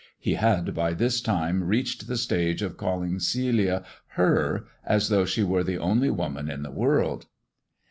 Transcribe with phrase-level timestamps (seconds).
[0.17, 3.81] He had by this time reached the stage THE dwarf's chamber 89 of calling Celi$i"
[4.17, 7.27] Her/' as though she were the only woman in .the world.